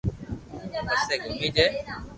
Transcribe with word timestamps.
پسي 0.87 1.15
گومي 1.23 1.49
جي 1.55 1.65